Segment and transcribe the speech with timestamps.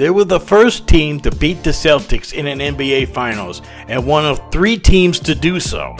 [0.00, 4.24] They were the first team to beat the Celtics in an NBA Finals and one
[4.24, 5.94] of three teams to do so.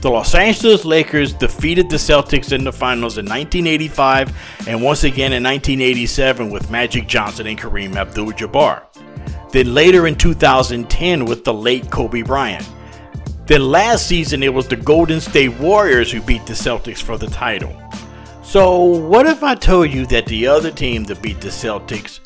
[0.00, 4.34] The Los Angeles Lakers defeated the Celtics in the finals in 1985
[4.66, 8.84] and once again in 1987 with Magic Johnson and Kareem Abdul Jabbar.
[9.52, 12.66] Then later in 2010 with the late Kobe Bryant.
[13.44, 17.26] Then last season it was the Golden State Warriors who beat the Celtics for the
[17.26, 17.76] title.
[18.42, 22.20] So, what if I told you that the other team to beat the Celtics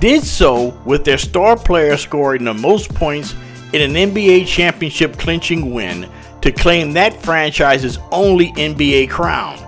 [0.00, 3.34] did so with their star player scoring the most points
[3.72, 6.08] in an NBA championship clinching win
[6.40, 9.58] to claim that franchise's only NBA crown.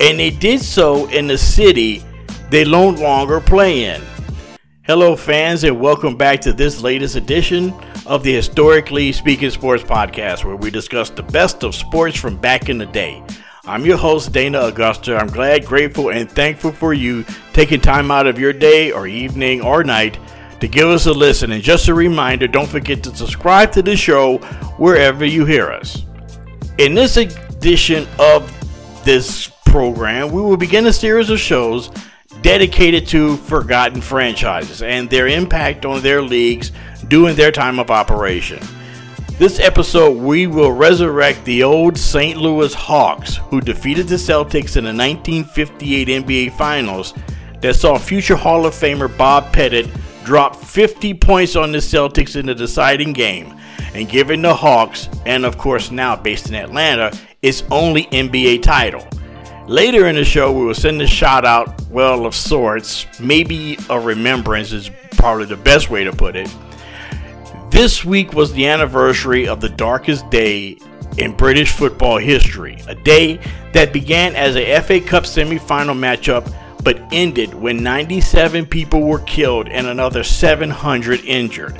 [0.00, 2.02] And they did so in the city
[2.50, 4.02] they no longer play in.
[4.82, 7.72] Hello, fans, and welcome back to this latest edition
[8.06, 12.68] of the Historically Speaking Sports Podcast, where we discuss the best of sports from back
[12.68, 13.22] in the day.
[13.70, 15.16] I'm your host, Dana Auguster.
[15.16, 19.60] I'm glad, grateful, and thankful for you taking time out of your day or evening
[19.60, 20.18] or night
[20.58, 21.52] to give us a listen.
[21.52, 24.38] And just a reminder don't forget to subscribe to the show
[24.78, 26.04] wherever you hear us.
[26.78, 28.52] In this edition of
[29.04, 31.92] this program, we will begin a series of shows
[32.42, 36.72] dedicated to forgotten franchises and their impact on their leagues
[37.06, 38.58] during their time of operation.
[39.40, 42.36] This episode, we will resurrect the old St.
[42.36, 47.14] Louis Hawks, who defeated the Celtics in the 1958 NBA Finals,
[47.62, 49.88] that saw future Hall of Famer Bob Pettit
[50.24, 53.58] drop 50 points on the Celtics in the deciding game,
[53.94, 59.08] and giving the Hawks, and of course now based in Atlanta, its only NBA title.
[59.66, 63.98] Later in the show, we will send a shout out, well, of sorts, maybe a
[63.98, 66.54] remembrance is probably the best way to put it
[67.70, 70.78] this week was the anniversary of the darkest day
[71.18, 73.40] in British football history, a day
[73.72, 79.68] that began as a FA Cup semi-final matchup but ended when 97 people were killed
[79.68, 81.76] and another 700 injured.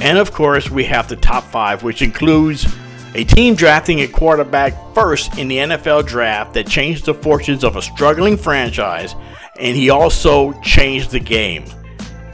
[0.00, 2.66] And of course, we have the top 5 which includes
[3.14, 7.76] a team drafting a quarterback first in the NFL draft that changed the fortunes of
[7.76, 9.14] a struggling franchise
[9.58, 11.64] and he also changed the game.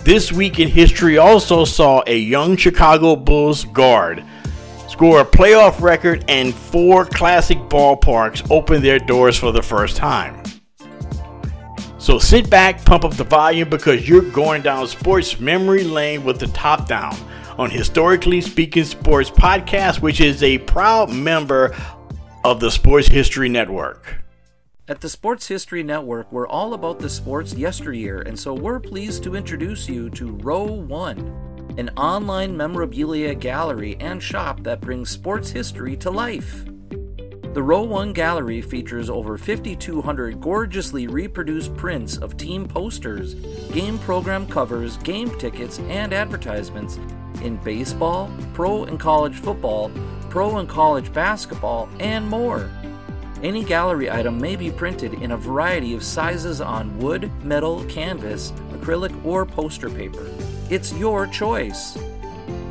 [0.03, 4.25] This week in history also saw a young Chicago Bulls guard
[4.89, 10.43] score a playoff record and four classic ballparks open their doors for the first time.
[11.99, 16.41] So sit back, pump up the volume because you're going down sports memory lane with
[16.41, 17.15] the top down
[17.59, 21.77] on Historically Speaking Sports Podcast, which is a proud member
[22.43, 24.17] of the Sports History Network.
[24.91, 29.23] At the Sports History Network, we're all about the sports yesteryear, and so we're pleased
[29.23, 31.21] to introduce you to Row One,
[31.79, 36.65] an online memorabilia gallery and shop that brings sports history to life.
[37.55, 43.35] The Row One Gallery features over 5,200 gorgeously reproduced prints of team posters,
[43.71, 46.99] game program covers, game tickets, and advertisements
[47.45, 49.89] in baseball, pro and college football,
[50.31, 52.69] pro and college basketball, and more.
[53.43, 58.53] Any gallery item may be printed in a variety of sizes on wood, metal, canvas,
[58.73, 60.31] acrylic, or poster paper.
[60.69, 61.97] It's your choice.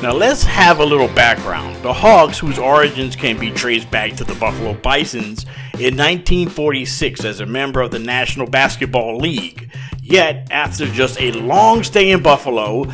[0.00, 1.82] Now let's have a little background.
[1.82, 5.44] The Hawks, whose origins can be traced back to the Buffalo Bisons
[5.74, 9.72] in 1946 as a member of the National Basketball League.
[10.00, 12.84] Yet, after just a long stay in Buffalo,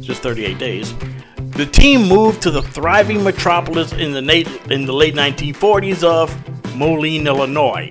[0.00, 0.92] just 38 days,
[1.54, 6.34] the team moved to the thriving metropolis in the, late, in the late 1940s of
[6.74, 7.90] Moline, Illinois.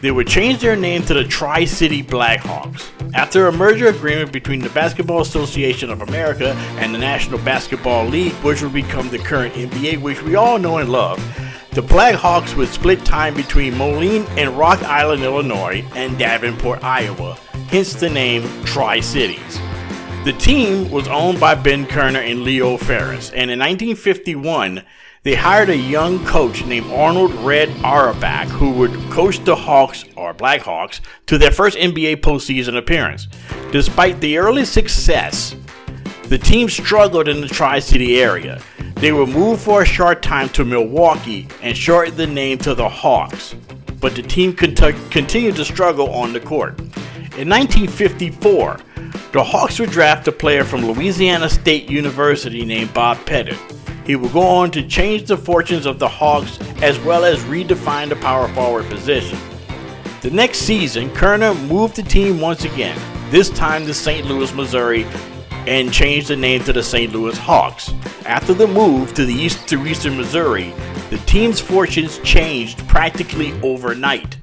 [0.00, 2.90] They would change their name to the Tri City Blackhawks.
[3.14, 8.34] After a merger agreement between the Basketball Association of America and the National Basketball League,
[8.44, 11.18] which would become the current NBA, which we all know and love,
[11.72, 17.94] the Blackhawks would split time between Moline and Rock Island, Illinois, and Davenport, Iowa, hence
[17.94, 19.60] the name Tri Cities.
[20.28, 24.82] The team was owned by Ben Kerner and Leo Ferris, and in 1951,
[25.22, 30.34] they hired a young coach named Arnold Red Auerbach who would coach the Hawks, or
[30.34, 33.26] Blackhawks, to their first NBA postseason appearance.
[33.72, 35.56] Despite the early success,
[36.24, 38.60] the team struggled in the Tri City area.
[38.96, 42.90] They were moved for a short time to Milwaukee and shortened the name to the
[42.90, 43.54] Hawks,
[43.98, 46.78] but the team continued to struggle on the court.
[47.38, 48.80] In 1954,
[49.30, 53.56] the Hawks would draft a player from Louisiana State University named Bob Pettit.
[54.04, 58.08] He would go on to change the fortunes of the Hawks as well as redefine
[58.08, 59.38] the power forward position.
[60.20, 62.98] The next season, Kerner moved the team once again,
[63.30, 64.26] this time to St.
[64.26, 65.06] Louis, Missouri,
[65.68, 67.12] and changed the name to the St.
[67.12, 67.94] Louis Hawks.
[68.26, 70.74] After the move to the east to eastern Missouri,
[71.10, 74.37] the team's fortunes changed practically overnight.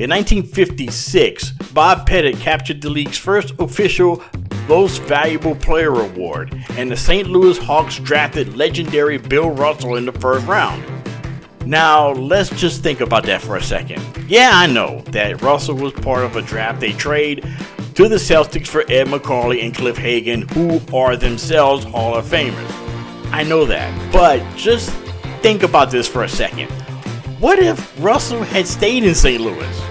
[0.00, 4.22] In 1956, Bob Pettit captured the league's first official
[4.66, 7.28] most Valuable Player Award, and the St.
[7.28, 10.82] Louis Hawks drafted legendary Bill Russell in the first round.
[11.66, 14.02] Now, let's just think about that for a second.
[14.26, 17.46] Yeah, I know that Russell was part of a draft they trade
[17.94, 22.72] to the Celtics for Ed Macauley and Cliff Hagan, who are themselves Hall of Famers.
[23.32, 24.88] I know that, but just
[25.42, 26.70] think about this for a second.
[27.38, 29.42] What if Russell had stayed in St.
[29.42, 29.89] Louis?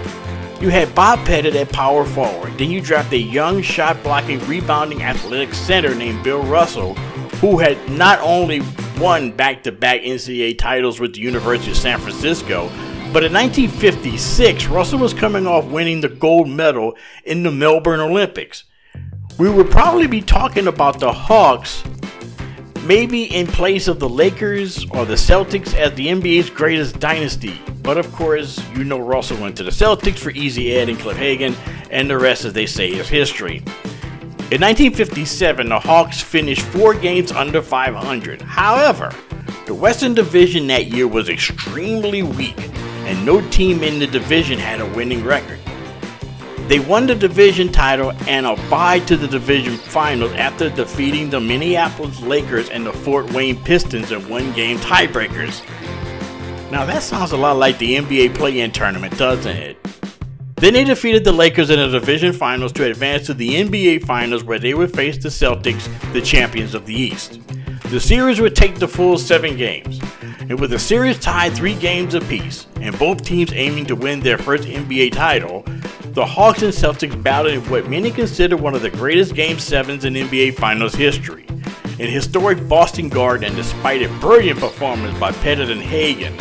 [0.62, 2.58] You had Bob Pettit at power forward.
[2.58, 6.96] Then you draft a young shot blocking, rebounding, athletic center named Bill Russell,
[7.36, 8.62] who had not only
[9.00, 12.68] won back to back NCAA titles with the University of San Francisco,
[13.14, 18.66] but in 1956, Russell was coming off winning the gold medal in the Melbourne Olympics.
[19.38, 21.84] We would probably be talking about the Hawks
[22.84, 27.60] maybe in place of the Lakers or the Celtics as the NBA's greatest dynasty.
[27.82, 31.18] But of course, you know Russell went to the Celtics for Easy Ed and Cliff
[31.18, 31.56] Hagan,
[31.90, 33.58] and the rest, as they say, is history.
[34.52, 38.42] In 1957, the Hawks finished four games under 500.
[38.42, 39.14] However,
[39.66, 42.58] the Western Division that year was extremely weak,
[43.06, 45.60] and no team in the division had a winning record.
[46.70, 51.40] They won the division title and a bye to the division finals after defeating the
[51.40, 55.64] Minneapolis Lakers and the Fort Wayne Pistons in one game tiebreakers.
[56.70, 59.84] Now that sounds a lot like the NBA play in tournament, doesn't it?
[60.58, 64.44] Then they defeated the Lakers in the division finals to advance to the NBA finals
[64.44, 67.40] where they would face the Celtics, the champions of the East.
[67.86, 70.00] The series would take the full seven games,
[70.42, 74.38] and with the series tied three games apiece, and both teams aiming to win their
[74.38, 75.66] first NBA title,
[76.20, 80.04] the Hawks and Celtics battled in what many consider one of the greatest Game 7s
[80.04, 81.46] in NBA Finals history.
[81.98, 86.36] In historic Boston Garden, despite a brilliant performance by Pettit and Hagan,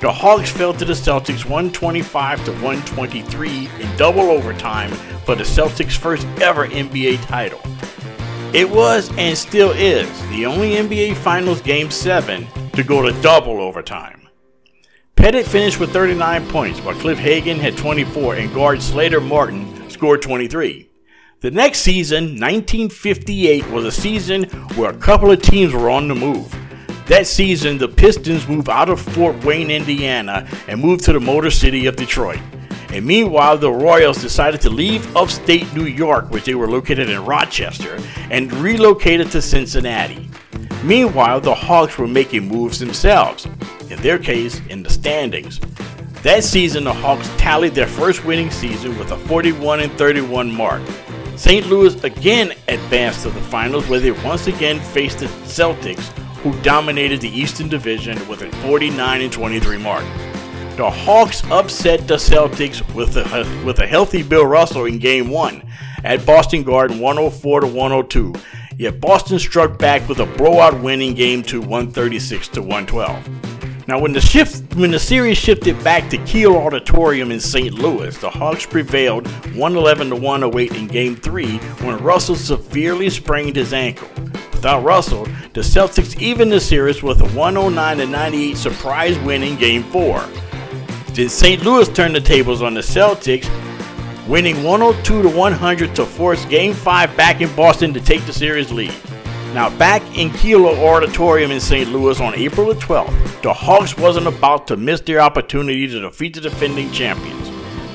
[0.00, 4.92] the Hawks fell to the Celtics 125 to 123 in double overtime
[5.24, 7.60] for the Celtics' first ever NBA title.
[8.54, 13.60] It was and still is the only NBA Finals Game 7 to go to double
[13.60, 14.15] overtime.
[15.16, 20.20] Pettit finished with 39 points, while Cliff Hagan had 24 and guard Slater Martin scored
[20.20, 20.88] 23.
[21.40, 24.44] The next season, 1958, was a season
[24.76, 26.54] where a couple of teams were on the move.
[27.06, 31.50] That season, the Pistons moved out of Fort Wayne, Indiana, and moved to the Motor
[31.50, 32.40] City of Detroit.
[32.90, 37.24] And meanwhile, the Royals decided to leave upstate New York, which they were located in
[37.24, 37.98] Rochester,
[38.30, 40.28] and relocated to Cincinnati.
[40.84, 43.48] Meanwhile, the Hawks were making moves themselves,
[43.90, 45.60] in their case, in the standings.
[46.22, 50.82] That season, the Hawks tallied their first winning season with a 41 31 mark.
[51.36, 51.66] St.
[51.66, 57.20] Louis again advanced to the finals where they once again faced the Celtics, who dominated
[57.20, 60.04] the Eastern Division with a 49 23 mark.
[60.76, 65.62] The Hawks upset the Celtics with a, with a healthy Bill Russell in Game 1
[66.04, 68.34] at Boston Garden 104 to 102.
[68.78, 73.55] Yet Boston struck back with a blowout win in Game 2 136 to 112.
[73.88, 77.72] Now when the shift when the series shifted back to Kiel Auditorium in St.
[77.72, 83.72] Louis, the Hawks prevailed 111 to 108 in game 3 when Russell severely sprained his
[83.72, 84.08] ankle.
[84.52, 89.84] Without Russell, the Celtics evened the series with a 109 98 surprise win in game
[89.84, 90.18] 4.
[91.12, 91.62] Then St.
[91.62, 93.48] Louis turned the tables on the Celtics,
[94.26, 98.72] winning 102 to 100 to force Game 5 back in Boston to take the series
[98.72, 98.92] lead.
[99.56, 101.90] Now, back in Kiel Auditorium in St.
[101.90, 106.34] Louis on April the 12th, the Hawks wasn't about to miss their opportunity to defeat
[106.34, 107.48] the defending champions.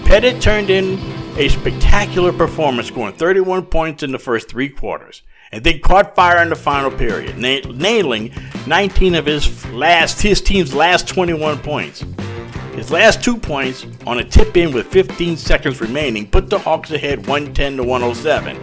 [0.04, 0.98] Pettit turned in
[1.38, 6.42] a spectacular performance, scoring 31 points in the first three quarters, and then caught fire
[6.42, 8.34] in the final period, nailing
[8.66, 12.04] 19 of his last his team's last 21 points.
[12.74, 16.90] His last two points on a tip in with 15 seconds remaining put the Hawks
[16.90, 18.58] ahead 110 to 107,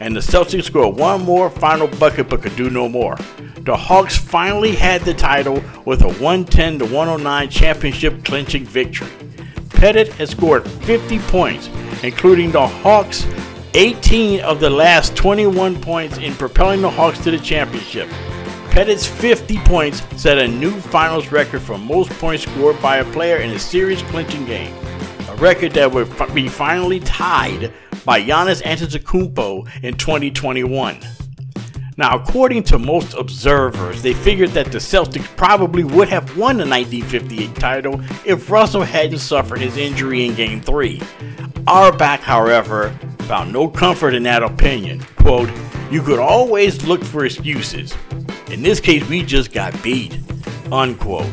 [0.00, 3.16] and the Celtics scored one more final bucket but could do no more.
[3.58, 9.08] The Hawks finally had the title with a 110 to 109 championship clinching victory.
[9.70, 11.68] Pettit has scored 50 points,
[12.02, 13.26] including the Hawks'
[13.74, 18.08] 18 of the last 21 points in propelling the Hawks to the championship.
[18.70, 23.38] Pettit's 50 points set a new finals record for most points scored by a player
[23.38, 24.74] in a series clinching game,
[25.28, 27.72] a record that would be finally tied
[28.04, 30.98] by Giannis Antetokounmpo in 2021.
[31.96, 36.66] Now, according to most observers, they figured that the Celtics probably would have won the
[36.66, 41.00] 1958 title if Russell hadn't suffered his injury in Game 3.
[41.68, 45.00] Auerbach, however, found no comfort in that opinion.
[45.16, 45.48] Quote,
[45.90, 47.94] You could always look for excuses.
[48.50, 50.18] In this case, we just got beat.
[50.72, 51.30] Unquote.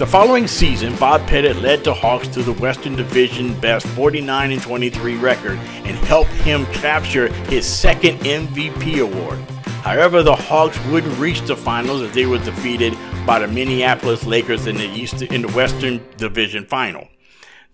[0.00, 4.62] The following season, Bob Pettit led the Hawks to the Western Division best 49 and
[4.62, 9.38] 23 record and helped him capture his second MVP award.
[9.84, 14.66] However, the Hawks wouldn't reach the finals as they were defeated by the Minneapolis Lakers
[14.66, 17.06] in the East in the Western Division final.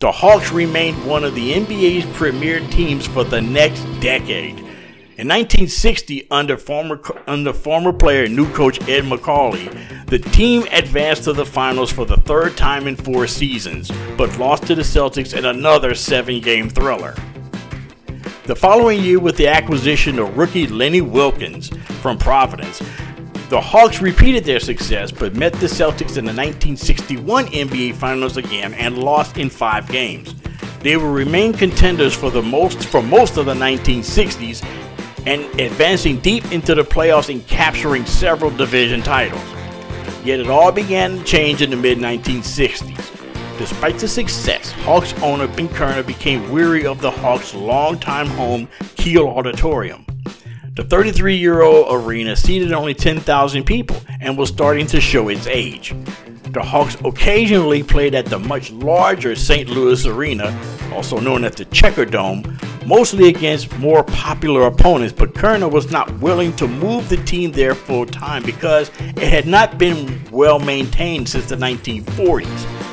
[0.00, 4.65] The Hawks remained one of the NBA's premier teams for the next decade.
[5.18, 9.70] In 1960, under former under former player and new coach Ed Macauley,
[10.08, 14.64] the team advanced to the finals for the third time in four seasons, but lost
[14.64, 17.14] to the Celtics in another seven-game thriller.
[18.44, 21.70] The following year, with the acquisition of rookie Lenny Wilkens
[22.02, 22.80] from Providence,
[23.48, 28.74] the Hawks repeated their success but met the Celtics in the 1961 NBA Finals again
[28.74, 30.34] and lost in five games.
[30.80, 34.62] They will remain contenders for the most for most of the 1960s
[35.26, 39.42] and advancing deep into the playoffs and capturing several division titles.
[40.24, 43.58] Yet it all began to change in the mid 1960s.
[43.58, 49.28] Despite the success, Hawks owner Ben Kerner became weary of the Hawks' longtime home, Kiel
[49.28, 50.06] Auditorium.
[50.74, 55.46] The 33 year old arena seated only 10,000 people and was starting to show its
[55.46, 55.94] age.
[56.50, 59.70] The Hawks occasionally played at the much larger St.
[59.70, 60.50] Louis Arena,
[60.92, 66.20] also known as the Checker Dome, mostly against more popular opponents, but Kerner was not
[66.20, 71.28] willing to move the team there full time because it had not been well maintained
[71.28, 72.86] since the 1940s.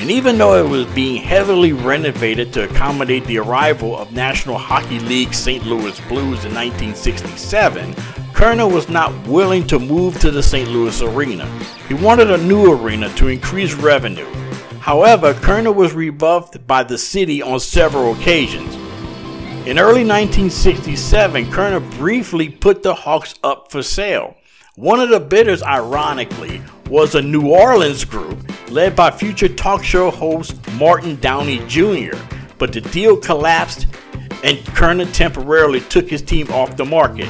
[0.00, 4.98] And even though it was being heavily renovated to accommodate the arrival of National Hockey
[4.98, 5.64] League St.
[5.66, 7.94] Louis Blues in 1967,
[8.32, 10.70] Kerner was not willing to move to the St.
[10.70, 11.44] Louis arena.
[11.86, 14.26] He wanted a new arena to increase revenue.
[14.80, 18.74] However, Kerner was rebuffed by the city on several occasions.
[19.66, 24.36] In early 1967, Kerner briefly put the Hawks up for sale.
[24.76, 30.10] One of the bidders, ironically, was a New Orleans group led by future talk show
[30.10, 32.16] host Morton Downey Jr.,
[32.56, 33.86] but the deal collapsed
[34.42, 37.28] and Kerner temporarily took his team off the market.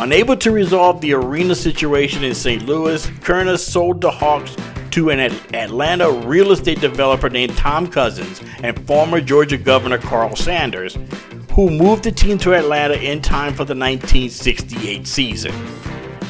[0.00, 2.64] Unable to resolve the arena situation in St.
[2.64, 4.56] Louis, Kerner sold the Hawks
[4.92, 5.20] to an
[5.54, 10.98] Atlanta real estate developer named Tom Cousins and former Georgia Governor Carl Sanders,
[11.52, 15.54] who moved the team to Atlanta in time for the 1968 season.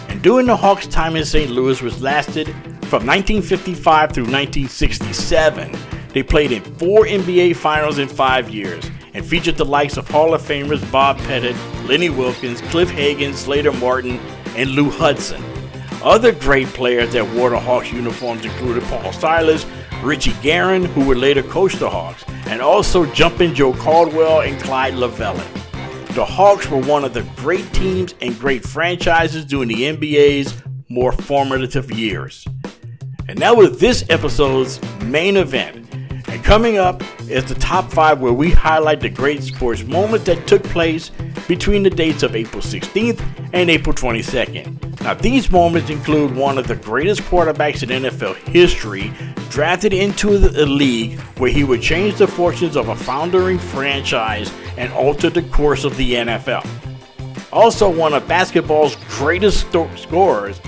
[0.09, 1.51] And during the Hawks' time in St.
[1.51, 2.49] Louis, which lasted
[2.89, 5.77] from 1955 through 1967,
[6.13, 10.35] They played in four NBA Finals in five years and featured the likes of Hall
[10.35, 14.19] of Famers Bob Pettit, Lenny Wilkens, Cliff Hagan, Slater Martin,
[14.57, 15.43] and Lou Hudson.
[16.03, 19.67] Other great players that wore the Hawks uniforms included Paul Silas,
[20.03, 24.95] Richie Guerin, who would later coach the Hawks, and also Jumpin' Joe Caldwell and Clyde
[24.95, 26.15] Lovellette.
[26.15, 31.13] The Hawks were one of the great teams and great franchises during the NBA's more
[31.13, 32.47] formative years.
[33.29, 35.87] And that was this episode's main event.
[36.29, 40.47] And coming up is the top five where we highlight the great sports moments that
[40.47, 41.11] took place
[41.47, 43.21] between the dates of April 16th
[43.53, 44.90] and April 22nd.
[45.03, 49.11] Now, these moments include one of the greatest quarterbacks in NFL history,
[49.49, 54.93] drafted into the league where he would change the fortunes of a foundering franchise and
[54.93, 56.67] alter the course of the NFL.
[57.51, 60.59] Also, one of basketball's greatest sto- scorers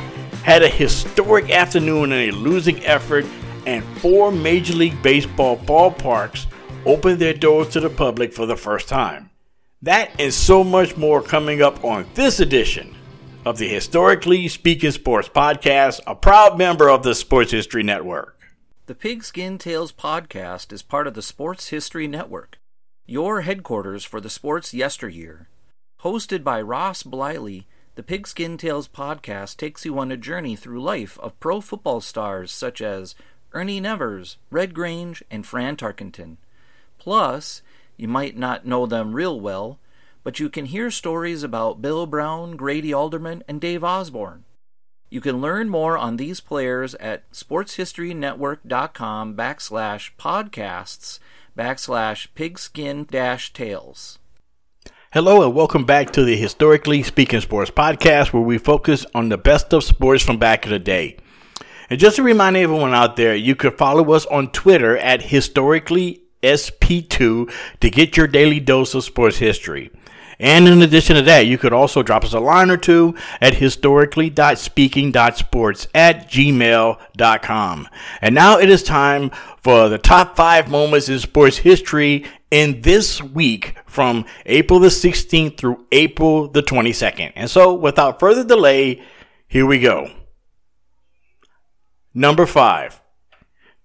[0.45, 3.27] had a historic afternoon in a losing effort,
[3.67, 6.47] and four Major League Baseball ballparks
[6.87, 9.29] opened their doors to the public for the first time.
[9.83, 12.97] That and so much more coming up on this edition
[13.45, 18.39] of the Historically Speaking Sports Podcast, a proud member of the Sports History Network.
[18.87, 22.59] The Pigskin Tales podcast is part of the Sports History Network,
[23.07, 25.49] your headquarters for the sports yesteryear.
[26.03, 31.19] Hosted by Ross Bliley the Pigskin Tales podcast takes you on a journey through life
[31.19, 33.15] of pro football stars such as
[33.53, 36.39] Ernie Nevers, Red Grange, and Fran Tarkenton.
[36.99, 37.61] Plus,
[37.99, 39.79] you might not know them real well,
[40.25, 44.45] but you can hear stories about Bill Brown, Grady Alderman, and Dave Osborne.
[45.11, 51.19] You can learn more on these players at sportshistorynetwork.com backslash podcasts
[51.57, 54.19] backslash pigskin dash tales.
[55.13, 59.37] Hello and welcome back to the Historically Speaking Sports podcast, where we focus on the
[59.37, 61.19] best of sports from back in the day.
[61.91, 66.23] And just to remind everyone out there, you can follow us on Twitter at Historically
[66.43, 69.91] SP2 to get your daily dose of sports history.
[70.43, 73.55] And in addition to that, you could also drop us a line or two at
[73.55, 77.89] historically.speaking.sports at gmail.com.
[78.21, 83.23] And now it is time for the top five moments in sports history in this
[83.23, 87.35] week from April the 16th through April the 22nd.
[87.37, 89.01] And so, without further delay,
[89.47, 90.11] here we go.
[92.13, 93.01] Number five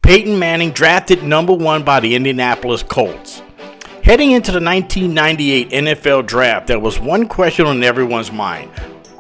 [0.01, 3.43] Peyton Manning drafted number one by the Indianapolis Colts.
[4.07, 8.71] Heading into the 1998 NFL draft, there was one question on everyone's mind.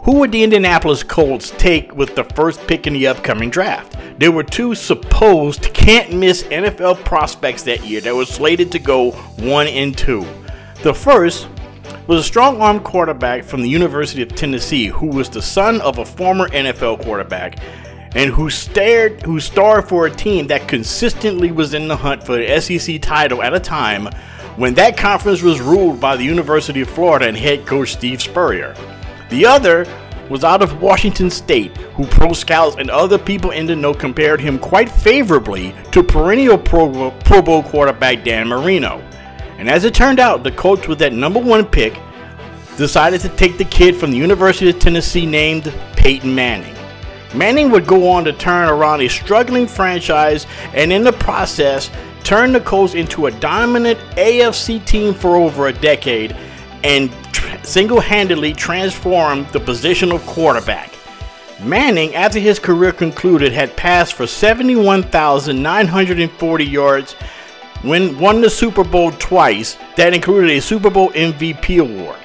[0.03, 3.97] Who would the Indianapolis Colts take with the first pick in the upcoming draft?
[4.17, 9.11] There were two supposed can't miss NFL prospects that year that were slated to go
[9.11, 10.25] one and two.
[10.83, 11.49] The first
[12.07, 15.97] was a strong arm quarterback from the University of Tennessee who was the son of
[15.97, 17.59] a former NFL quarterback
[18.15, 22.37] and who stared who starred for a team that consistently was in the hunt for
[22.37, 24.07] the SEC title at a time
[24.57, 28.75] when that conference was ruled by the University of Florida and head coach Steve Spurrier.
[29.29, 29.85] The other
[30.29, 34.41] was out of Washington State, who pro scouts and other people in the know compared
[34.41, 38.99] him quite favorably to perennial pro, pro Bowl quarterback Dan Marino.
[39.57, 41.97] And as it turned out, the coach with that number one pick
[42.77, 46.75] decided to take the kid from the University of Tennessee named Peyton Manning.
[47.35, 51.89] Manning would go on to turn around a struggling franchise and in the process
[52.27, 56.35] turned the Colts into a dominant AFC team for over a decade
[56.83, 60.93] and tr- single handedly transformed the position of quarterback.
[61.63, 67.13] Manning, after his career concluded, had passed for 71,940 yards,
[67.83, 72.19] when won the Super Bowl twice, that included a Super Bowl MVP award.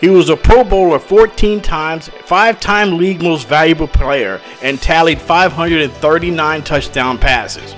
[0.00, 5.20] He was a Pro Bowler 14 times, five time league most valuable player, and tallied
[5.20, 7.74] 539 touchdown passes.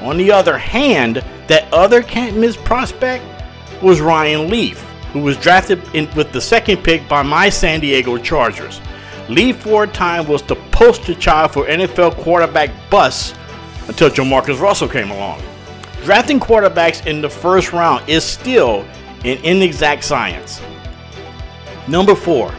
[0.00, 3.24] On the other hand, that other can't miss prospect
[3.82, 4.80] was Ryan Leaf,
[5.12, 8.80] who was drafted in, with the second pick by my San Diego Chargers.
[9.28, 13.34] Leaf for a time was the poster child for NFL quarterback busts
[13.88, 15.42] until Jamarcus Russell came along.
[16.04, 18.86] Drafting quarterbacks in the first round is still
[19.24, 20.60] an inexact science.
[21.86, 22.54] Number four,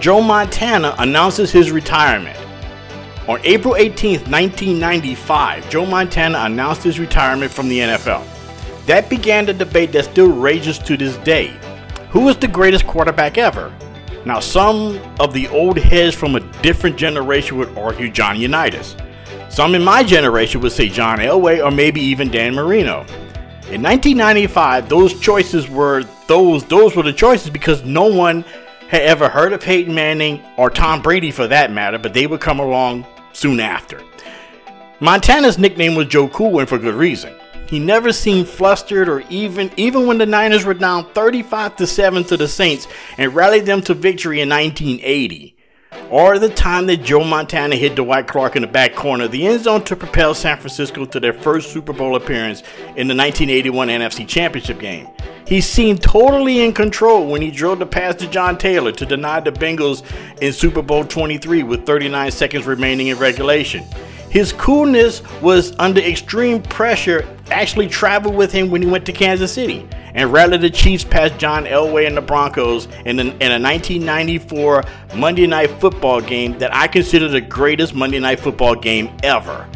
[0.00, 2.38] Joe Montana announces his retirement.
[3.28, 8.26] On April 18, 1995, Joe Montana announced his retirement from the NFL.
[8.86, 11.56] That began the debate that still rages to this day.
[12.10, 13.72] Who is the greatest quarterback ever?
[14.24, 18.96] Now, some of the old heads from a different generation would argue John Unitas.
[19.48, 23.02] Some in my generation would say John Elway or maybe even Dan Marino.
[23.70, 28.44] In 1995, those choices were those those were the choices because no one
[28.88, 32.40] had ever heard of Peyton Manning or Tom Brady for that matter, but they would
[32.40, 34.00] come along soon after.
[35.00, 37.34] Montana's nickname was Joe Cool and for good reason.
[37.68, 42.24] He never seemed flustered or even even when the Niners were down 35 to 7
[42.24, 45.56] to the Saints and rallied them to victory in 1980
[46.10, 49.46] or the time that Joe Montana hit Dwight Clark in the back corner of the
[49.46, 52.60] end zone to propel San Francisco to their first Super Bowl appearance
[52.96, 55.08] in the 1981 NFC Championship game.
[55.46, 59.40] He seemed totally in control when he drove the pass to John Taylor to deny
[59.40, 60.02] the Bengals
[60.40, 63.84] in Super Bowl 23 with 39 seconds remaining in regulation.
[64.30, 69.52] His coolness was under extreme pressure actually traveled with him when he went to Kansas
[69.52, 74.84] City and rallied the Chiefs past John Elway and the Broncos in, in a 1994
[75.16, 79.68] Monday Night Football game that I consider the greatest Monday Night Football game ever.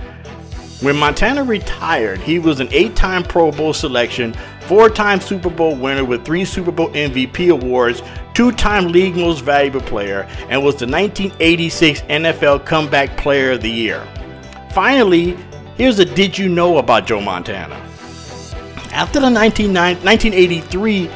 [0.81, 5.75] When Montana retired, he was an eight time Pro Bowl selection, four time Super Bowl
[5.75, 8.03] winner with three Super Bowl MVP awards,
[8.35, 13.71] two time League Most Valuable Player, and was the 1986 NFL Comeback Player of the
[13.71, 14.07] Year.
[14.71, 15.39] Finally,
[15.79, 17.77] here's a Did You Know about Joe Montana.
[18.93, 21.11] After the 1983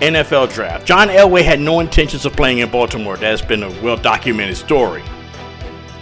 [0.00, 3.18] NFL draft, John Elway had no intentions of playing in Baltimore.
[3.18, 5.02] That's been a well documented story.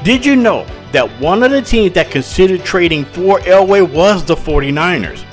[0.05, 4.35] Did you know that one of the teams that considered trading for Elway was the
[4.35, 5.25] 49ers?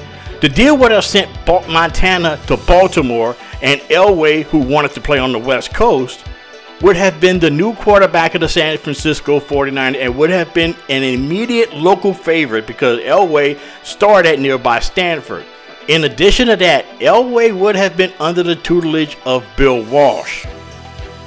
[0.41, 5.31] The deal would have sent Montana to Baltimore, and Elway, who wanted to play on
[5.31, 6.23] the West Coast,
[6.81, 10.75] would have been the new quarterback of the San Francisco 49ers and would have been
[10.89, 15.45] an immediate local favorite because Elway starred at nearby Stanford.
[15.87, 20.45] In addition to that, Elway would have been under the tutelage of Bill Walsh.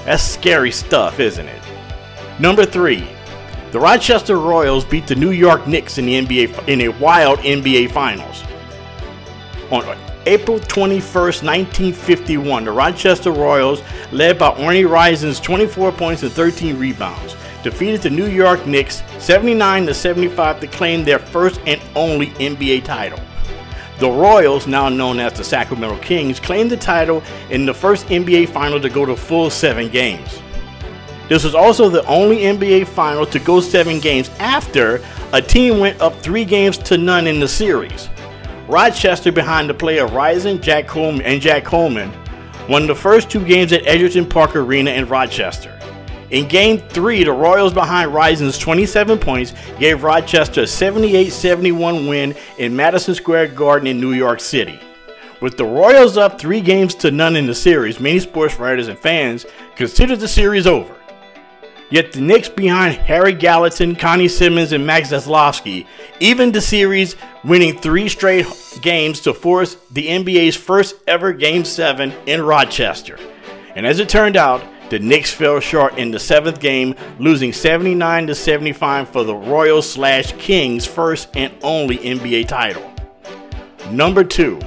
[0.04, 1.62] That's scary stuff, isn't it?
[2.38, 3.08] Number three,
[3.72, 7.92] the Rochester Royals beat the New York Knicks in the NBA in a wild NBA
[7.92, 8.42] Finals.
[9.70, 16.78] On April 21, 1951, the Rochester Royals, led by Arnie Risen's 24 points and 13
[16.78, 22.28] rebounds, defeated the New York Knicks 79 to 75 to claim their first and only
[22.30, 23.20] NBA title.
[24.00, 28.48] The Royals, now known as the Sacramento Kings, claimed the title in the first NBA
[28.48, 30.40] final to go to full seven games.
[31.30, 35.00] This was also the only NBA final to go seven games after
[35.32, 38.08] a team went up three games to none in the series.
[38.66, 42.12] Rochester, behind the play of Risen Jack Coleman, and Jack Coleman,
[42.68, 45.78] won the first two games at Edgerton Park Arena in Rochester.
[46.30, 52.34] In game three, the Royals behind Risen's 27 points gave Rochester a 78 71 win
[52.58, 54.80] in Madison Square Garden in New York City.
[55.40, 58.98] With the Royals up three games to none in the series, many sports writers and
[58.98, 60.96] fans considered the series over.
[61.90, 65.86] Yet the Knicks behind Harry Gallatin, Connie Simmons, and Max Zaslofsky
[66.20, 68.46] even the series, winning three straight
[68.82, 73.18] games to force the NBA's first ever Game 7 in Rochester.
[73.74, 78.26] And as it turned out, the Knicks fell short in the seventh game, losing 79
[78.26, 82.92] to 75 for the Royals slash Kings' first and only NBA title.
[83.90, 84.60] Number two,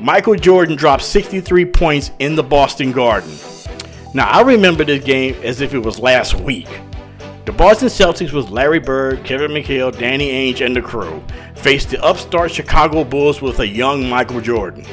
[0.00, 3.32] Michael Jordan dropped 63 points in the Boston Garden.
[4.18, 6.66] Now I remember this game as if it was last week.
[7.44, 11.22] The Boston Celtics with Larry Bird, Kevin McHale, Danny Ainge, and the crew
[11.54, 14.84] faced the upstart Chicago Bulls with a young Michael Jordan.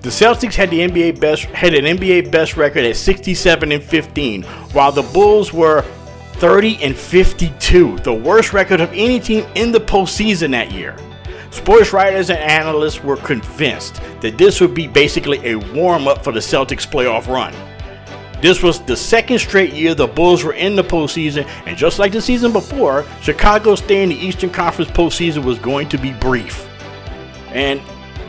[0.00, 4.44] The Celtics had the NBA best had an NBA best record at 67 and 15,
[4.44, 5.82] while the Bulls were
[6.36, 10.96] 30 and 52, the worst record of any team in the postseason that year.
[11.50, 16.32] Sports writers and analysts were convinced that this would be basically a warm up for
[16.32, 17.52] the Celtics playoff run.
[18.42, 22.10] This was the second straight year the Bulls were in the postseason, and just like
[22.10, 26.68] the season before, Chicago's stay in the Eastern Conference postseason was going to be brief.
[27.50, 27.80] And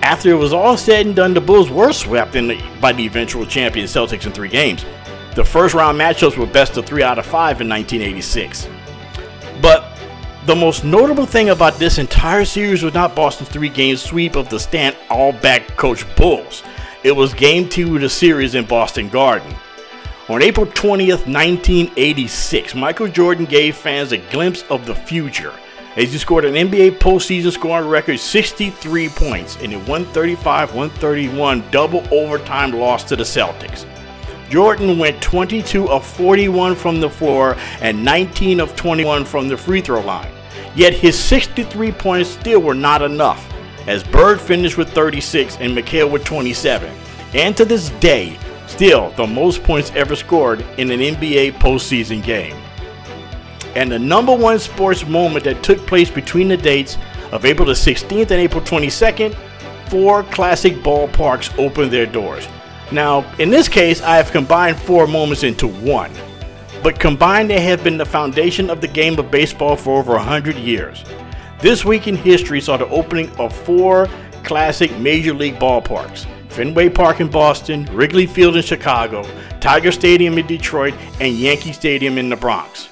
[0.04, 3.43] after it was all said and done, the Bulls were swept the, by the eventual
[3.43, 4.86] champion Celtics in three games.
[5.34, 8.69] The first round matchups were best of three out of five in 1986.
[9.63, 9.97] But
[10.45, 14.47] the most notable thing about this entire series was not Boston's three game sweep of
[14.49, 16.62] the Stan Albeck coach Bulls.
[17.04, 19.56] It was game two of the series in Boston Garden.
[20.30, 25.52] On April 20th, 1986, Michael Jordan gave fans a glimpse of the future
[25.98, 32.08] as he scored an NBA postseason scoring record 63 points in a 135 131 double
[32.10, 33.86] overtime loss to the Celtics.
[34.50, 39.82] Jordan went 22 of 41 from the floor and 19 of 21 from the free
[39.82, 40.32] throw line.
[40.74, 43.46] Yet his 63 points still were not enough,
[43.88, 46.90] as Bird finished with 36 and McHale with 27.
[47.34, 48.40] And to this day,
[48.74, 52.58] still the most points ever scored in an NBA postseason game
[53.76, 56.98] and the number one sports moment that took place between the dates
[57.32, 59.36] of April the 16th and April 22nd,
[59.90, 62.48] four classic ballparks opened their doors.
[62.92, 66.12] Now, in this case, I have combined four moments into one,
[66.84, 70.56] but combined they have been the foundation of the game of baseball for over 100
[70.56, 71.04] years.
[71.60, 74.08] This week in history saw the opening of four
[74.44, 79.24] classic major league ballparks Fenway Park in Boston, Wrigley Field in Chicago,
[79.60, 82.88] Tiger Stadium in Detroit, and Yankee Stadium in the Bronx.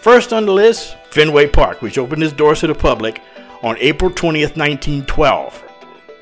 [0.00, 3.20] First on the list, Fenway Park, which opened its doors to the public
[3.60, 5.64] on April 20th, 1912.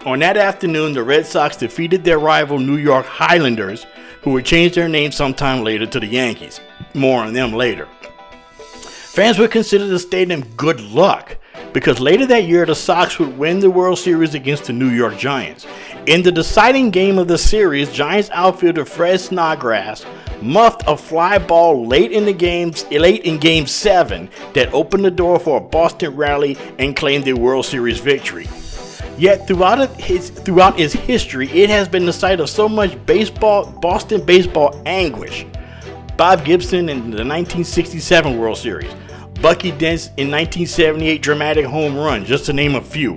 [0.07, 3.85] On that afternoon, the Red Sox defeated their rival New York Highlanders,
[4.23, 6.61] who would change their name sometime later to the Yankees.
[6.95, 7.89] More on them later.
[8.55, 11.37] Fans would consider the stadium good luck
[11.73, 15.17] because later that year the Sox would win the World Series against the New York
[15.19, 15.67] Giants.
[16.07, 20.05] In the deciding game of the series, Giants outfielder Fred Snodgrass
[20.43, 25.11] muffed a fly ball late in the game, late in Game Seven, that opened the
[25.11, 28.49] door for a Boston rally and claimed the World Series victory.
[29.19, 33.71] Yet throughout his throughout its history, it has been the site of so much baseball,
[33.71, 35.45] Boston baseball anguish.
[36.17, 38.93] Bob Gibson in the 1967 World Series,
[39.41, 43.17] Bucky Dent's in 1978 dramatic home run, just to name a few.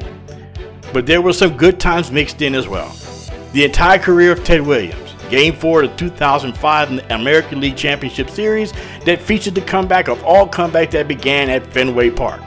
[0.94, 2.96] But there were some good times mixed in as well.
[3.52, 8.72] The entire career of Ted Williams, Game 4 of the 2005 American League Championship Series
[9.06, 12.42] that featured the comeback of all comebacks that began at Fenway Park.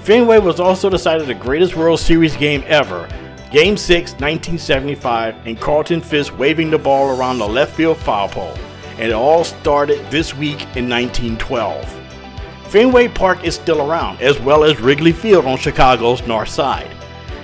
[0.00, 3.08] Fenway was also the site of the greatest World Series game ever,
[3.50, 8.56] Game 6, 1975, and Carlton Fisk waving the ball around the left field foul pole.
[8.92, 12.05] And it all started this week in 1912.
[12.68, 16.90] Fenway Park is still around, as well as Wrigley Field on Chicago's north side.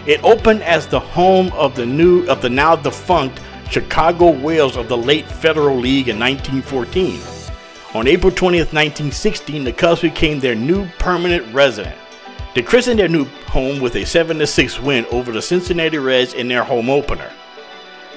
[0.04, 4.88] It opened as the home of the new of the now defunct Chicago Whales of
[4.88, 7.20] the late Federal League in 1914.
[7.94, 11.96] On April 20th, 1916, the Cubs became their new permanent resident.
[12.54, 16.48] They christened their new home with a 7 6 win over the Cincinnati Reds in
[16.48, 17.30] their home opener.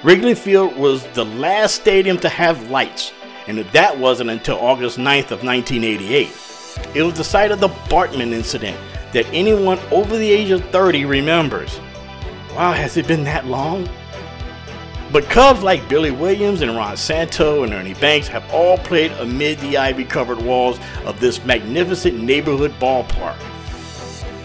[0.04, 3.13] Wrigley Field was the last stadium to have lights,
[3.48, 6.55] and that wasn't until August 9th of 1988.
[6.94, 8.78] It was the site of the Bartman incident
[9.14, 11.80] that anyone over the age of 30 remembers.
[12.56, 13.90] Wow, has it been that long?
[15.12, 19.60] But Cubs like Billy Williams and Ron Santo and Ernie Banks have all played amid
[19.60, 23.38] the ivy covered walls of this magnificent neighborhood ballpark.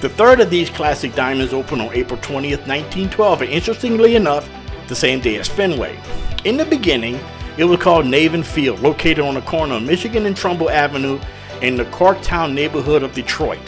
[0.01, 4.49] The third of these classic diamonds opened on April 20th, 1912, and interestingly enough,
[4.87, 5.99] the same day as Fenway.
[6.45, 7.19] In the beginning,
[7.59, 11.21] it was called Navin Field, located on the corner of Michigan and Trumbull Avenue
[11.63, 13.61] in the Corktown neighborhood of Detroit.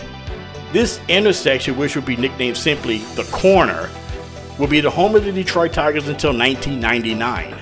[0.73, 3.91] This intersection, which would be nicknamed simply the Corner,
[4.59, 7.55] will be the home of the Detroit Tigers until 1999.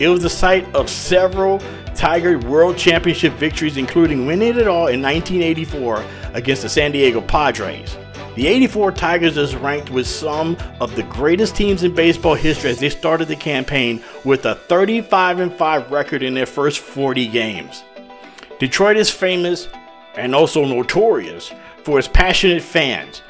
[0.00, 1.60] It was the site of several
[1.94, 6.04] Tiger World Championship victories, including winning it all in 1984
[6.34, 7.96] against the San Diego Padres.
[8.36, 12.78] The 84 Tigers is ranked with some of the greatest teams in baseball history as
[12.78, 17.84] they started the campaign with a 35 5 record in their first 40 games.
[18.60, 19.68] Detroit is famous
[20.16, 21.50] and also notorious
[21.82, 23.22] for its passionate fans.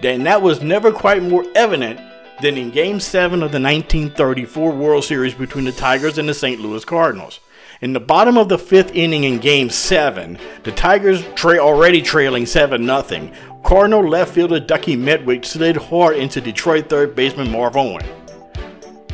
[0.00, 2.00] And that was never quite more evident
[2.40, 6.60] than in Game 7 of the 1934 World Series between the Tigers and the St.
[6.60, 7.40] Louis Cardinals.
[7.80, 12.46] In the bottom of the fifth inning in Game 7, the Tigers tra- already trailing
[12.46, 13.30] 7 0.
[13.64, 18.06] Cardinal left fielder Ducky Medwick slid hard into Detroit third baseman Marv Owen.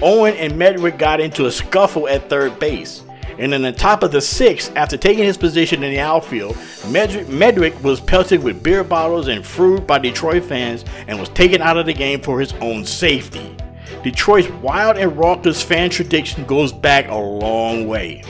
[0.03, 3.03] Owen and Medwick got into a scuffle at third base.
[3.38, 7.27] And in the top of the sixth, after taking his position in the outfield, Medwick,
[7.27, 11.77] Medwick was pelted with beer bottles and fruit by Detroit fans and was taken out
[11.77, 13.55] of the game for his own safety.
[14.03, 18.22] Detroit's wild and raucous fan tradition goes back a long way.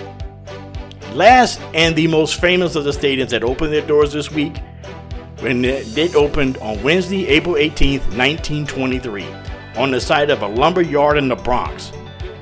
[1.13, 4.59] Last and the most famous of the stadiums that opened their doors this week,
[5.41, 9.27] when it opened on Wednesday, April 18th, 1923,
[9.77, 11.93] on the site of a lumber yard in the Bronx.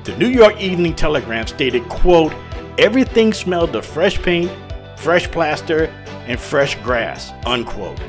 [0.03, 2.33] The New York Evening Telegram stated, quote,
[2.77, 4.51] Everything smelled of fresh paint,
[4.97, 5.85] fresh plaster,
[6.27, 7.31] and fresh grass.
[7.45, 7.99] Unquote.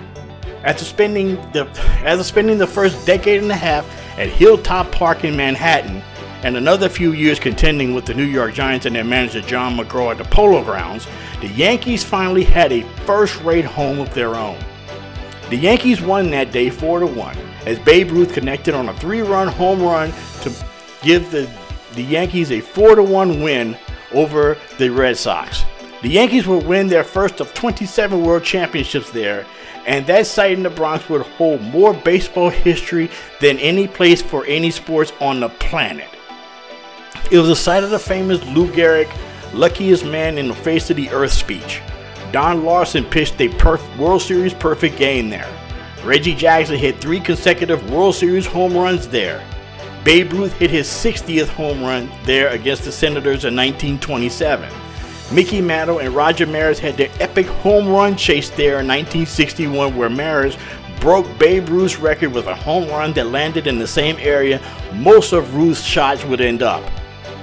[0.65, 1.69] After spending the
[2.05, 3.87] after spending the first decade and a half
[4.19, 6.03] at Hilltop Park in Manhattan,
[6.43, 10.11] and another few years contending with the New York Giants and their manager John McGraw
[10.11, 11.07] at the Polo Grounds,
[11.41, 14.59] the Yankees finally had a first-rate home of their own.
[15.49, 19.49] The Yankees won that day 4 to 1 as Babe Ruth connected on a 3-run
[19.49, 20.53] home run to
[21.03, 21.49] give the
[21.95, 23.77] the Yankees a 4 to 1 win
[24.13, 25.65] over the Red Sox.
[26.03, 29.47] The Yankees will win their first of 27 World Championships there,
[29.87, 34.45] and that site in the Bronx would hold more baseball history than any place for
[34.47, 36.09] any sports on the planet.
[37.31, 39.11] It was the site of the famous Lou Gehrig,
[39.53, 41.81] luckiest man in the face of the earth speech.
[42.31, 45.49] Don Larsen pitched a perf- World Series perfect game there.
[46.05, 49.43] Reggie Jackson hit three consecutive World Series home runs there.
[50.07, 54.71] Babe Ruth hit his 60th home run there against the Senators in 1927.
[55.33, 60.09] Mickey Mantle and Roger Maris had their epic home run chase there in 1961, where
[60.09, 60.57] Maris
[61.01, 64.63] broke Babe Ruth's record with a home run that landed in the same area
[64.95, 66.89] most of Ruth's shots would end up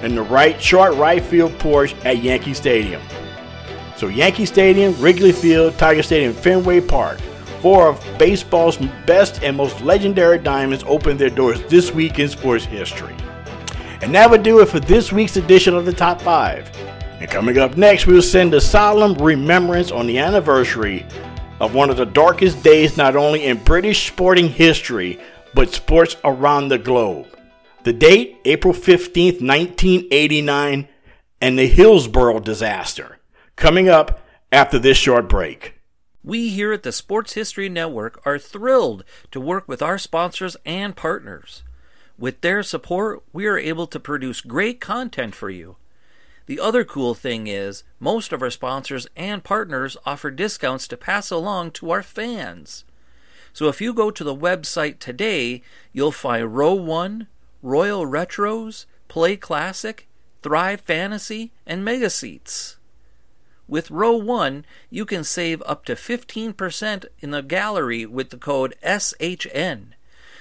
[0.02, 3.02] in the right short right field porch at Yankee Stadium.
[3.98, 7.20] So Yankee Stadium, Wrigley Field, Tiger Stadium, Fenway Park.
[7.64, 12.66] Four of baseball's best and most legendary diamonds open their doors this week in sports
[12.66, 13.14] history.
[14.02, 16.70] And that would do it for this week's edition of the Top 5.
[17.20, 21.06] And coming up next, we'll send a solemn remembrance on the anniversary
[21.58, 25.18] of one of the darkest days not only in British sporting history,
[25.54, 27.28] but sports around the globe.
[27.84, 30.86] The date, April 15th, 1989,
[31.40, 33.20] and the Hillsborough disaster.
[33.56, 34.20] Coming up
[34.52, 35.73] after this short break.
[36.26, 40.96] We here at the Sports History Network are thrilled to work with our sponsors and
[40.96, 41.62] partners.
[42.16, 45.76] With their support, we are able to produce great content for you.
[46.46, 51.30] The other cool thing is, most of our sponsors and partners offer discounts to pass
[51.30, 52.86] along to our fans.
[53.52, 55.60] So if you go to the website today,
[55.92, 57.26] you'll find Row 1,
[57.62, 60.08] Royal Retros, Play Classic,
[60.42, 62.78] Thrive Fantasy, and Mega Seats.
[63.66, 68.74] With Row 1, you can save up to 15% in the gallery with the code
[68.82, 69.94] SHN.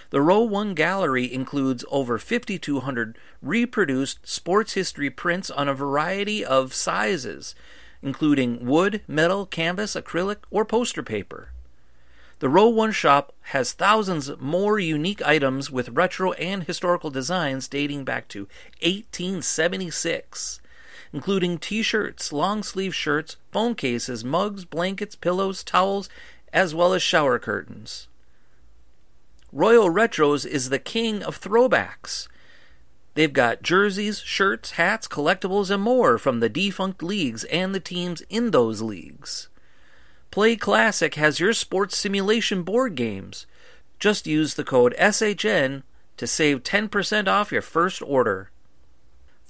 [0.09, 6.73] The Row 1 gallery includes over 5,200 reproduced sports history prints on a variety of
[6.73, 7.55] sizes,
[8.01, 11.49] including wood, metal, canvas, acrylic, or poster paper.
[12.39, 18.03] The Row 1 shop has thousands more unique items with retro and historical designs dating
[18.03, 18.49] back to
[18.81, 20.59] 1876,
[21.13, 26.09] including t shirts, long sleeve shirts, phone cases, mugs, blankets, pillows, towels,
[26.51, 28.07] as well as shower curtains.
[29.51, 32.27] Royal Retros is the king of throwbacks.
[33.13, 38.21] They've got jerseys, shirts, hats, collectibles, and more from the defunct leagues and the teams
[38.29, 39.49] in those leagues.
[40.31, 43.45] Play Classic has your sports simulation board games.
[43.99, 45.83] Just use the code SHN
[46.17, 48.49] to save 10% off your first order.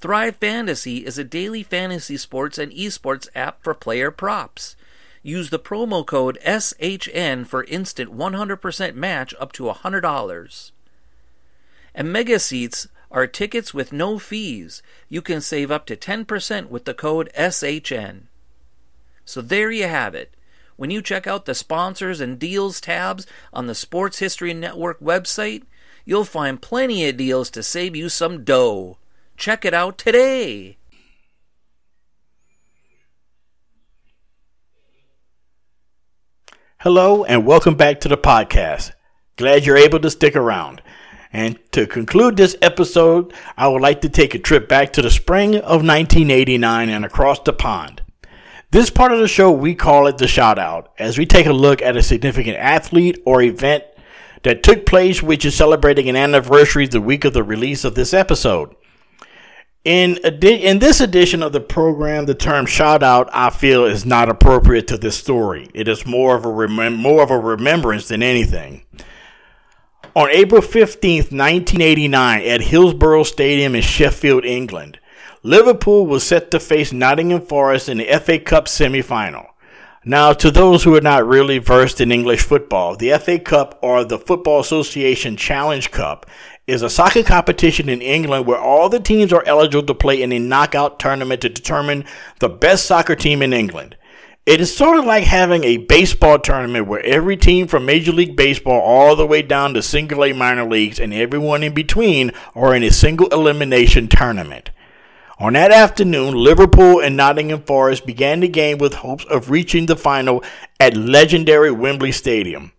[0.03, 4.75] Thrive Fantasy is a daily fantasy sports and esports app for player props.
[5.21, 10.71] Use the promo code SHN for instant 100% match up to $100.
[11.95, 14.83] And Mega Seats are tickets with no fees.
[15.07, 18.23] You can save up to 10% with the code SHN.
[19.23, 20.33] So there you have it.
[20.75, 25.63] When you check out the sponsors and deals tabs on the Sports History Network website,
[26.03, 28.97] you'll find plenty of deals to save you some dough.
[29.37, 30.77] Check it out today.
[36.79, 38.91] Hello, and welcome back to the podcast.
[39.37, 40.81] Glad you're able to stick around.
[41.31, 45.09] And to conclude this episode, I would like to take a trip back to the
[45.09, 48.01] spring of 1989 and across the pond.
[48.69, 51.53] This part of the show, we call it the shout out, as we take a
[51.53, 53.83] look at a significant athlete or event
[54.43, 58.13] that took place, which is celebrating an anniversary the week of the release of this
[58.13, 58.75] episode.
[59.83, 64.05] In adi- in this edition of the program, the term "shout out" I feel is
[64.05, 65.67] not appropriate to this story.
[65.73, 68.83] It is more of a more of a remembrance than anything.
[70.15, 74.99] On April 15th, 1989, at Hillsborough Stadium in Sheffield, England,
[75.41, 79.47] Liverpool was set to face Nottingham Forest in the FA Cup semi-final.
[80.05, 84.03] Now, to those who are not really versed in English football, the FA Cup or
[84.03, 86.25] the Football Association Challenge Cup
[86.65, 90.31] is a soccer competition in England where all the teams are eligible to play in
[90.31, 92.05] a knockout tournament to determine
[92.39, 93.97] the best soccer team in England.
[94.45, 98.35] It is sort of like having a baseball tournament where every team from Major League
[98.35, 102.75] Baseball all the way down to single A minor leagues and everyone in between are
[102.75, 104.69] in a single elimination tournament.
[105.39, 109.95] On that afternoon, Liverpool and Nottingham Forest began the game with hopes of reaching the
[109.95, 110.43] final
[110.79, 112.71] at legendary Wembley Stadium.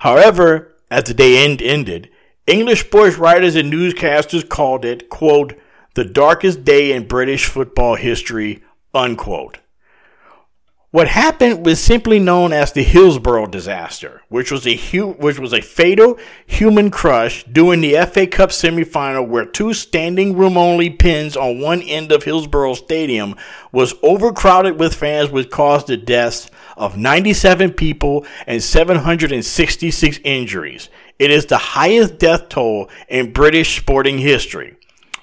[0.00, 2.10] However, as the day end ended,
[2.46, 5.54] English sports writers and newscasters called it, quote,
[5.94, 9.58] the darkest day in British football history, unquote.
[10.90, 15.52] What happened was simply known as the Hillsborough disaster, which was a hu- which was
[15.52, 21.36] a fatal human crush during the FA Cup semifinal where two standing room only pins
[21.36, 23.34] on one end of Hillsborough Stadium
[23.72, 30.90] was overcrowded with fans which caused the deaths of 97 people and 766 injuries.
[31.18, 34.76] It is the highest death toll in British sporting history.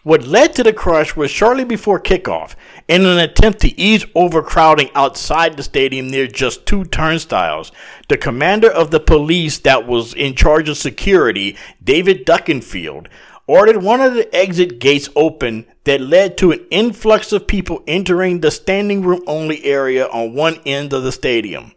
[0.03, 2.55] What led to the crush was shortly before kickoff,
[2.87, 7.71] in an attempt to ease overcrowding outside the stadium near just two turnstiles.
[8.09, 13.07] The commander of the police that was in charge of security, David Duckenfield,
[13.45, 18.39] ordered one of the exit gates open that led to an influx of people entering
[18.39, 21.73] the standing room only area on one end of the stadium.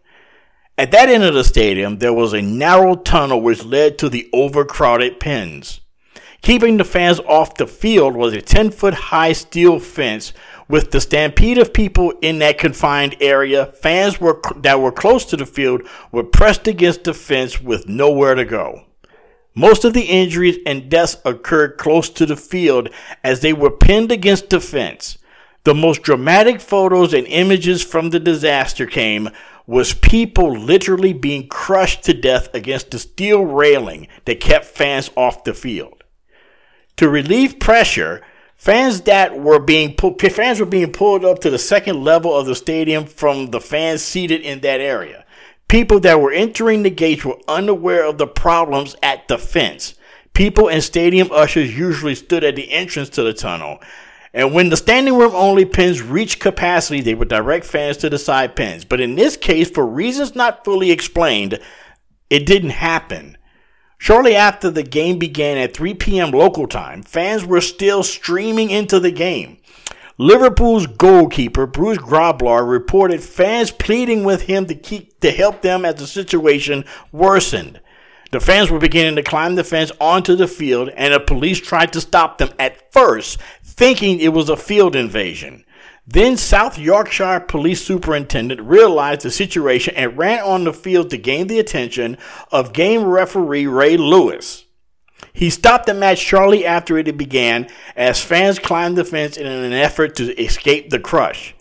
[0.77, 4.29] At that end of the stadium, there was a narrow tunnel which led to the
[4.33, 5.79] overcrowded pens.
[6.41, 10.33] Keeping the fans off the field was a 10 foot high steel fence
[10.67, 13.67] with the stampede of people in that confined area.
[13.67, 18.35] Fans were, that were close to the field were pressed against the fence with nowhere
[18.35, 18.83] to go.
[19.55, 22.89] Most of the injuries and deaths occurred close to the field
[23.23, 25.17] as they were pinned against the fence.
[25.63, 29.29] The most dramatic photos and images from the disaster came
[29.67, 35.43] was people literally being crushed to death against the steel railing that kept fans off
[35.43, 36.03] the field.
[36.97, 38.21] To relieve pressure,
[38.55, 42.45] fans that were being pu- fans were being pulled up to the second level of
[42.45, 45.25] the stadium from the fans seated in that area.
[45.67, 49.95] People that were entering the gates were unaware of the problems at the fence.
[50.33, 53.79] People and stadium ushers usually stood at the entrance to the tunnel,
[54.35, 58.19] and when the standing room only pens reached capacity, they would direct fans to the
[58.19, 58.83] side pens.
[58.83, 61.57] But in this case, for reasons not fully explained,
[62.29, 63.37] it didn't happen.
[63.97, 66.31] Shortly after the game began at 3 p.m.
[66.31, 69.57] local time, fans were still streaming into the game.
[70.17, 75.95] Liverpool's goalkeeper, Bruce Grobbelaar, reported fans pleading with him to keep to help them as
[75.95, 76.83] the situation
[77.13, 77.79] worsened.
[78.31, 81.93] The fans were beginning to climb the fence onto the field, and the police tried
[81.93, 83.39] to stop them at first,
[83.75, 85.65] thinking it was a field invasion.
[86.07, 91.47] Then South Yorkshire Police Superintendent realized the situation and ran on the field to gain
[91.47, 92.17] the attention
[92.51, 94.65] of game referee Ray Lewis.
[95.33, 99.73] He stopped the match shortly after it began as fans climbed the fence in an
[99.73, 101.54] effort to escape the crush.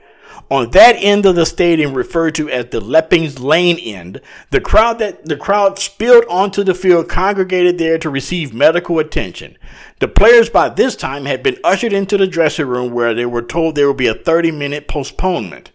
[0.50, 4.20] On that end of the stadium, referred to as the Leppings Lane end,
[4.50, 9.56] the crowd that the crowd spilled onto the field congregated there to receive medical attention.
[10.00, 13.42] The players by this time had been ushered into the dressing room where they were
[13.42, 15.72] told there would be a 30 minute postponement.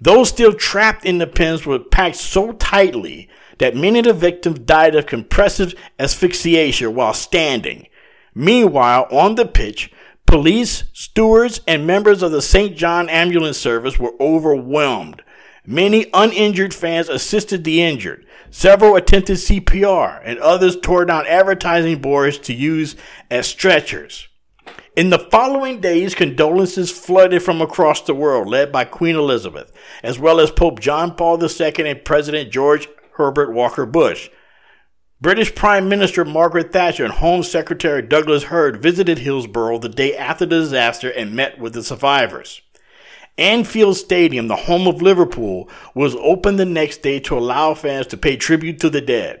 [0.00, 3.28] Those still trapped in the pens were packed so tightly
[3.58, 7.88] that many of the victims died of compressive asphyxiation while standing.
[8.34, 9.90] Meanwhile, on the pitch,
[10.26, 12.76] Police, stewards, and members of the St.
[12.76, 15.22] John Ambulance Service were overwhelmed.
[15.64, 18.26] Many uninjured fans assisted the injured.
[18.50, 22.96] Several attempted CPR, and others tore down advertising boards to use
[23.30, 24.28] as stretchers.
[24.96, 29.72] In the following days, condolences flooded from across the world, led by Queen Elizabeth,
[30.02, 34.30] as well as Pope John Paul II and President George Herbert Walker Bush.
[35.18, 40.44] British Prime Minister Margaret Thatcher and Home Secretary Douglas Hurd visited Hillsborough the day after
[40.44, 42.60] the disaster and met with the survivors.
[43.38, 48.18] Anfield Stadium, the home of Liverpool, was opened the next day to allow fans to
[48.18, 49.40] pay tribute to the dead.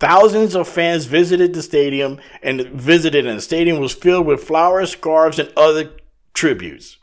[0.00, 4.90] Thousands of fans visited the stadium and visited, and the stadium was filled with flowers,
[4.90, 5.92] scarves, and other
[6.34, 6.98] tributes.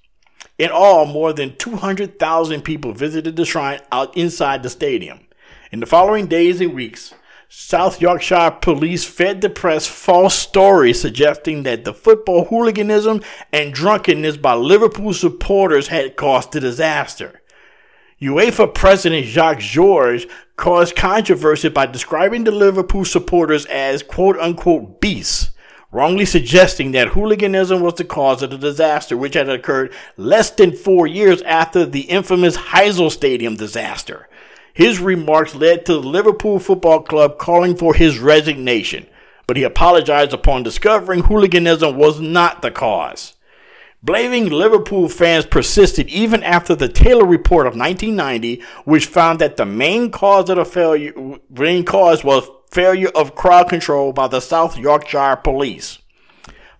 [0.59, 5.21] In all, more than 200,000 people visited the shrine out inside the stadium.
[5.71, 7.15] In the following days and weeks,
[7.53, 13.21] South Yorkshire police fed the press false stories suggesting that the football hooliganism
[13.51, 17.41] and drunkenness by Liverpool supporters had caused the disaster.
[18.21, 25.51] UEFA President Jacques Georges caused controversy by describing the Liverpool supporters as quote unquote beasts,
[25.91, 30.71] wrongly suggesting that hooliganism was the cause of the disaster, which had occurred less than
[30.71, 34.29] four years after the infamous Heysel Stadium disaster.
[34.73, 39.07] His remarks led to the Liverpool Football Club calling for his resignation,
[39.47, 43.35] but he apologized upon discovering hooliganism was not the cause.
[44.03, 49.65] Blaming Liverpool fans persisted even after the Taylor report of 1990, which found that the
[49.65, 51.13] main cause of the failure,
[51.51, 55.99] main cause was failure of crowd control by the South Yorkshire police.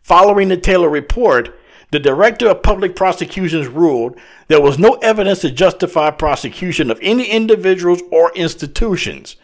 [0.02, 1.56] Following the Taylor report,
[1.92, 4.18] the Director of Public Prosecutions ruled
[4.48, 9.36] there was no evidence to justify prosecution of any individuals or institutions.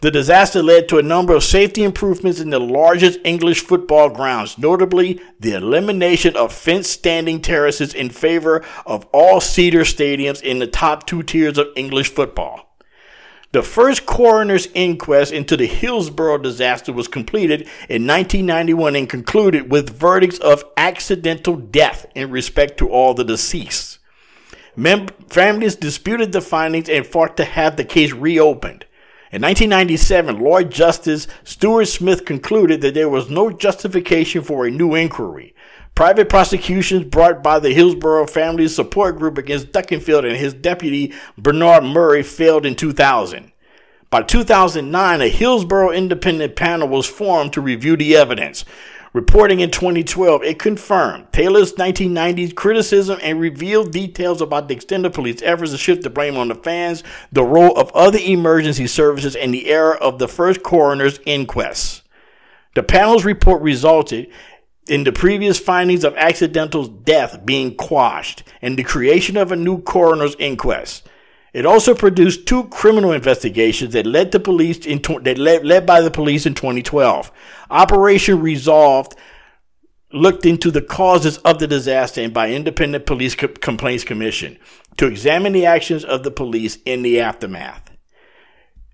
[0.00, 4.56] The disaster led to a number of safety improvements in the largest English football grounds,
[4.56, 10.68] notably the elimination of fence standing terraces in favor of all seater stadiums in the
[10.68, 12.67] top two tiers of English football.
[13.50, 19.98] The first coroner's inquest into the Hillsborough disaster was completed in 1991 and concluded with
[19.98, 24.00] verdicts of accidental death in respect to all the deceased.
[24.76, 28.84] Mem- families disputed the findings and fought to have the case reopened.
[29.32, 34.94] In 1997, Lord Justice Stuart Smith concluded that there was no justification for a new
[34.94, 35.54] inquiry.
[35.98, 41.82] Private prosecutions brought by the Hillsborough Family Support Group against Duckenfield and his deputy Bernard
[41.82, 43.50] Murray failed in 2000.
[44.08, 48.64] By 2009, a Hillsborough independent panel was formed to review the evidence.
[49.12, 55.42] Reporting in 2012, it confirmed Taylor's 1990s criticism and revealed details about the extended police
[55.42, 59.52] efforts to shift the blame on the fans, the role of other emergency services, and
[59.52, 62.02] the era of the first coroner's inquests.
[62.76, 64.30] The panel's report resulted
[64.90, 69.80] in the previous findings of accidental death being quashed and the creation of a new
[69.82, 71.08] coroner's inquest.
[71.52, 76.00] It also produced two criminal investigations that led to police in that led, led by
[76.00, 77.32] the police in 2012.
[77.70, 79.16] Operation Resolved
[80.12, 84.58] looked into the causes of the disaster and by independent police co- complaints commission
[84.96, 87.90] to examine the actions of the police in the aftermath.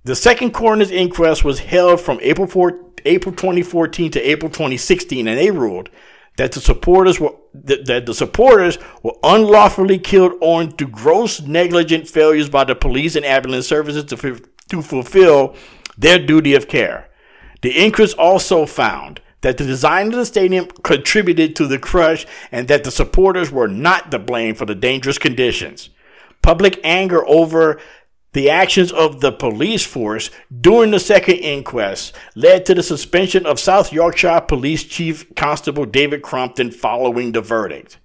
[0.05, 5.39] The second coroner's inquest was held from April 4, April 2014 to April 2016, and
[5.39, 5.91] they ruled
[6.37, 12.49] that the supporters were that, the supporters were unlawfully killed owing to gross negligent failures
[12.49, 15.55] by the police and ambulance services to, to fulfill
[15.97, 17.09] their duty of care.
[17.63, 22.67] The inquest also found that the design of the stadium contributed to the crush and
[22.69, 25.91] that the supporters were not to blame for the dangerous conditions.
[26.43, 27.81] Public anger over
[28.35, 30.31] the actions of the police force
[30.61, 36.23] during the second inquest led to the suspension of South Yorkshire Police Chief Constable David
[36.23, 37.99] Crompton following the verdict.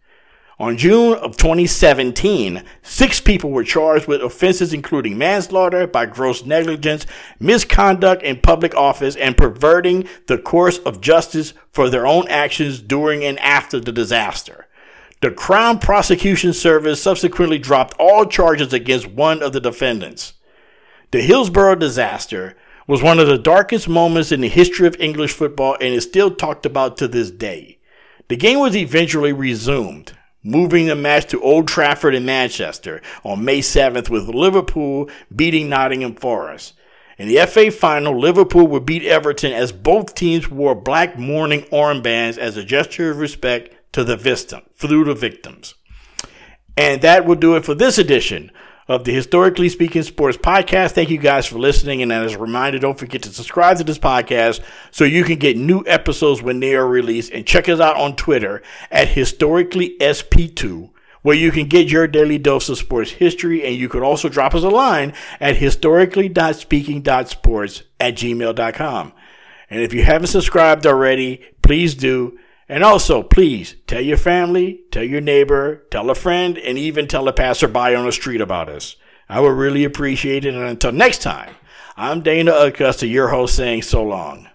[0.60, 7.06] On June of 2017, six people were charged with offenses including manslaughter by gross negligence,
[7.40, 13.24] misconduct in public office, and perverting the course of justice for their own actions during
[13.24, 14.68] and after the disaster.
[15.22, 20.34] The Crown Prosecution Service subsequently dropped all charges against one of the defendants.
[21.12, 22.56] The Hillsborough disaster
[22.88, 26.32] was one of the darkest moments in the history of English football and is still
[26.32, 27.80] talked about to this day.
[28.30, 33.60] The game was eventually resumed, moving the match to Old Trafford in Manchester on May
[33.60, 36.76] 7th with Liverpool beating Nottingham Forest.
[37.18, 42.38] In the FA final, Liverpool would beat Everton as both teams wore black mourning armbands
[42.38, 45.76] as a gesture of respect to the victim, through the victims.
[46.78, 48.52] And that will do it for this edition
[48.88, 50.94] of the Historically Speaking Sports Podcast.
[50.94, 52.02] Thank you guys for listening.
[52.02, 55.58] And as a reminder, don't forget to subscribe to this podcast so you can get
[55.58, 57.32] new episodes when they are released.
[57.32, 60.90] And check us out on Twitter at HistoricallySP2
[61.22, 63.66] where you can get your daily dose of sports history.
[63.66, 69.14] And you could also drop us a line at historically.speaking.sports at gmail.com.
[69.70, 72.40] And if you haven't subscribed already, please do.
[72.72, 77.28] And also, please tell your family, tell your neighbor, tell a friend, and even tell
[77.28, 78.96] a passerby on the street about us.
[79.28, 80.54] I would really appreciate it.
[80.54, 81.56] And until next time,
[81.98, 84.49] I'm Dana Auguster, your host, saying so long.